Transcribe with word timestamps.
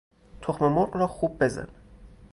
تخم 0.41 0.67
مرغ 0.67 0.97
را 0.97 1.07
خوب 1.07 1.43
بزن 1.43 1.67